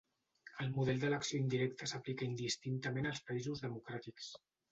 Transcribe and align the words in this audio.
El 0.63 0.69
model 0.77 1.01
d'elecció 1.03 1.41
indirecta 1.41 1.89
s'aplica 1.91 2.27
indistintament 2.29 3.09
als 3.11 3.23
països 3.31 3.65
democràtics. 3.69 4.35